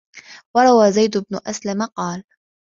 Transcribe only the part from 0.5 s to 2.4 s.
وَرَوَى زَيْدُ بْنُ أَسْلَمَ قَالَ